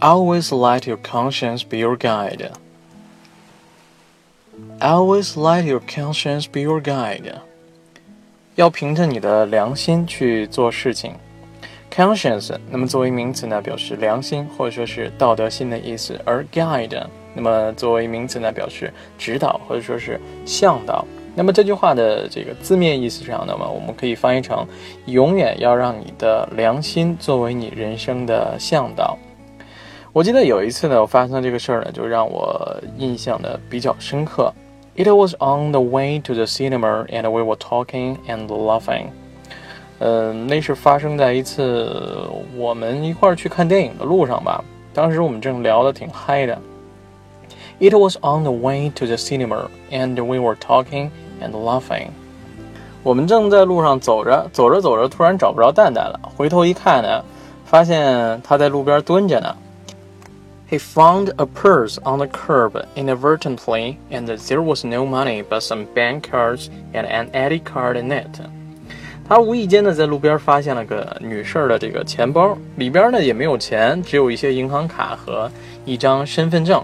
[0.00, 2.50] Always let your conscience be your guide.
[4.80, 7.32] Always let your conscience be your guide.
[8.56, 11.14] 要凭着你的良心去做事情。
[11.90, 21.04] Conscience，那么作为名词呢，表示良心或者说是道德心的意思；而 guide，那么作为名词呢，表示指导或者说是向导。
[21.36, 24.66] 那么这句话的这个字面意思上，那么我们可以翻译成：
[25.06, 29.16] 永远要让你的良心作为你人生的向导。
[30.14, 34.52] 我记得有一次呢，我发生这个事儿呢，就让我印象的比较深刻。
[34.94, 39.06] It was on the way to the cinema, and we were talking and laughing.
[39.98, 41.90] 嗯，那是发生在一次
[42.56, 44.62] 我们一块儿去看电影的路上吧。
[44.94, 46.56] 当时我们正聊得挺嗨的。
[47.80, 51.10] It was on the way to the cinema, and we were talking
[51.42, 52.10] and laughing.
[53.02, 56.20] 我们正在路上走着，走着走着，突然找不着蛋蛋了。
[56.36, 57.24] 回头一看呢，
[57.64, 59.56] 发现他在路边蹲着呢。
[60.69, 66.29] He found a purse on the curb inadvertently, and there was no money but some bank
[66.29, 68.39] cards and an ID card in it.
[69.27, 75.51] 他无意间呢在路边发现了个女士的这个钱包，里边呢也没有钱，只有一些银行卡和
[75.85, 76.83] 一张身份证。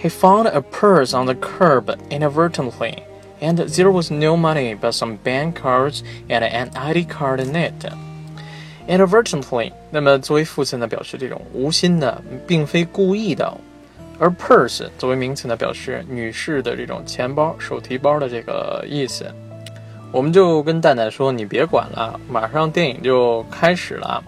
[0.00, 2.98] He found a purse on the curb inadvertently,
[3.40, 7.72] and there was no money but some bank cards and an ID card in it.
[8.91, 13.49] Inadvertently，那么作为副词呢，表示这种无心的，并非故意的；
[14.19, 19.25] 而 purse 作为名词呢，表示女士的这种钱包、手提包的这个意思。
[20.11, 24.21] 我们就跟蛋蛋说：“你别管了，马上电影就开始了。”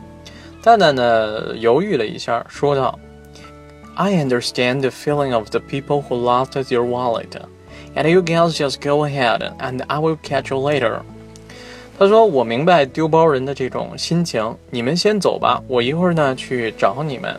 [0.64, 2.98] 蛋蛋呢犹豫了一下，说道
[3.96, 7.32] ：“I understand the feeling of the people who lost their wallet,
[7.96, 11.02] and you guys just go ahead, and I will catch you later.”
[12.03, 17.39] 他说：“我明白丢包人的这种心情，你们先走吧，我一会儿呢去找你们。”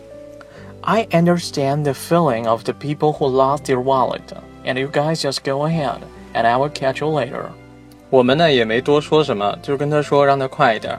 [0.81, 4.21] I understand the feeling of the people who lost their wallet,
[4.65, 5.99] and you guys just go ahead,
[6.33, 7.45] and I will catch you later.
[8.09, 10.97] 我们呢也没多说什么，就跟他说让他快一点。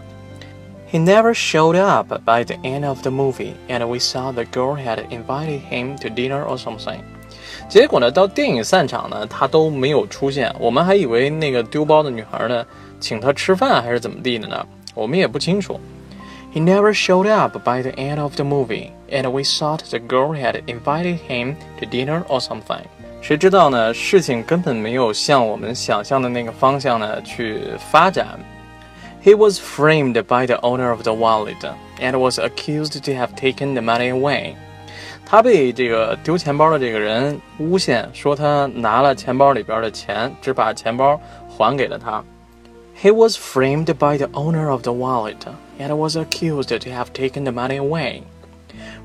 [0.92, 4.76] He never showed up by the end of the movie, and we saw the girl
[4.76, 6.98] had invited him to dinner or something.
[7.69, 10.54] 结果呢，到电影散场呢，他都没有出现。
[10.58, 12.64] 我们还以为那个丢包的女孩呢。
[13.03, 14.62] 请他吃饭还是怎么地的呢？
[14.94, 15.81] 我们也不清楚。
[16.53, 20.62] He never showed up by the end of the movie, and we thought the girl had
[20.66, 22.82] invited him to dinner or something.
[23.22, 23.94] 谁知道呢？
[23.94, 28.38] 事情根本没有向我们想象的那个方向呢去发展。
[29.25, 31.56] He was framed by the owner of the wallet
[32.00, 34.56] and was accused to have taken the money away.
[35.25, 41.19] 他被这个丢钱包的这个人诬陷，说他拿了钱包里边的钱，只把钱包
[41.50, 42.24] 还给了他。
[43.02, 45.36] He was framed by the owner of the wallet
[45.80, 48.22] and was accused to have taken the money away.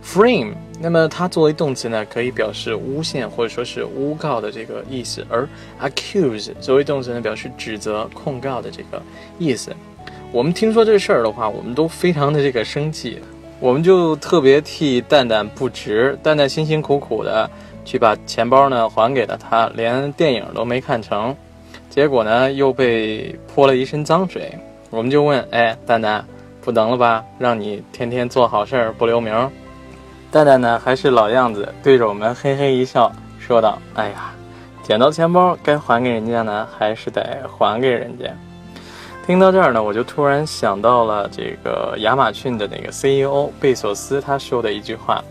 [0.05, 5.49] Frame，那么它作为动词呢，可以表示诬陷或者说是诬告的这个意思；而
[5.81, 9.03] accuse 作为动词呢，表示指责、控告的这个
[9.39, 9.75] 意思。
[10.33, 13.19] 我们听说这事儿的话，我们都非常的这个生气，
[13.61, 16.19] 我们就特别替蛋蛋不值。
[16.23, 17.49] 蛋蛋辛辛苦苦的
[17.85, 21.37] 去把钱包呢还给了他，连电影都没看成。
[21.91, 24.51] 结果呢，又被泼了一身脏水。
[24.89, 26.25] 我们就问：“哎，蛋蛋，
[26.63, 27.25] 不能了吧？
[27.39, 29.51] 让你天天做好事儿不留名。”
[30.33, 34.33] 蛋蛋呢，还是老样子，对着我们嘿嘿一笑，说道：“哎呀，
[34.83, 38.25] 捡到钱包该还给人家呢，还是得还给人家。”
[39.30, 45.24] 听到这儿呢，我就突然想到了这个亚马逊的那个 CEO 贝索斯他说的一句话：“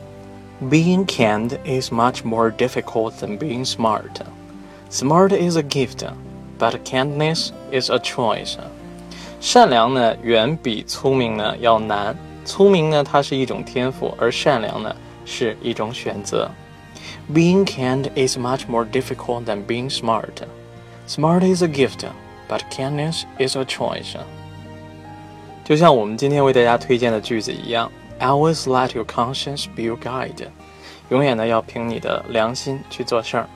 [0.70, 4.10] Being kind is much more difficult than being smart.
[4.90, 6.04] Smart is a gift.”
[6.58, 8.56] But kindness is a choice。
[9.40, 12.16] 善良呢，远比聪明呢要难。
[12.44, 16.50] 聪明呢，它是一种天赋，而善良呢，是一种选择。
[17.32, 20.44] Being kind is much more difficult than being smart.
[21.08, 22.06] Smart is a gift,
[22.48, 24.16] but kindness is a choice.
[25.64, 27.90] 就像我们今天为大家推荐的句子一样，
[28.20, 30.48] Always let your conscience be your guide。
[31.10, 33.48] 永远呢，要凭你的良心去做事儿。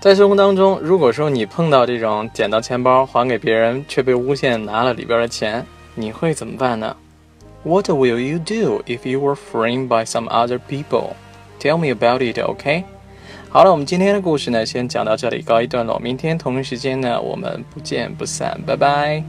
[0.00, 5.64] 在生活当中，如果说你碰到这种捡到钱包还给别人，却被诬陷拿了里边的钱，
[5.94, 6.94] 你会怎么办呢？
[7.62, 11.14] What will you do if you were framed by some other people?
[11.58, 12.84] Tell me about it, OK?
[13.51, 15.97] 好了，我们今天的故事呢，先讲到这里，告一段落。
[15.97, 19.23] 明天同一时间呢，我们不见不散，拜拜。